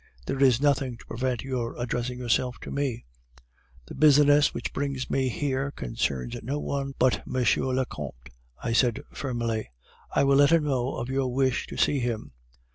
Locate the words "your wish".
11.09-11.67